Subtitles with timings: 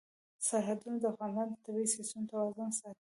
[0.47, 2.99] سرحدونه د افغانستان د طبعي سیسټم توازن ساتي.